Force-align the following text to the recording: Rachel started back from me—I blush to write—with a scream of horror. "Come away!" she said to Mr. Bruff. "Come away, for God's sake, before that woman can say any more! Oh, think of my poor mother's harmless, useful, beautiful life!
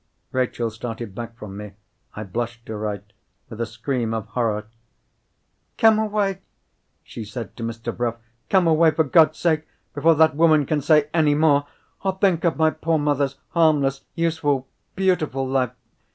Rachel 0.31 0.71
started 0.71 1.13
back 1.13 1.37
from 1.37 1.55
me—I 1.57 2.23
blush 2.23 2.59
to 2.65 2.75
write—with 2.75 3.61
a 3.61 3.67
scream 3.67 4.15
of 4.15 4.25
horror. 4.29 4.65
"Come 5.77 5.99
away!" 5.99 6.41
she 7.03 7.23
said 7.23 7.55
to 7.57 7.63
Mr. 7.63 7.95
Bruff. 7.95 8.15
"Come 8.49 8.65
away, 8.65 8.89
for 8.89 9.03
God's 9.03 9.37
sake, 9.37 9.67
before 9.93 10.15
that 10.15 10.35
woman 10.35 10.65
can 10.65 10.81
say 10.81 11.07
any 11.13 11.35
more! 11.35 11.67
Oh, 12.03 12.13
think 12.13 12.43
of 12.43 12.57
my 12.57 12.71
poor 12.71 12.97
mother's 12.97 13.35
harmless, 13.49 14.01
useful, 14.15 14.67
beautiful 14.95 15.47
life! 15.47 15.73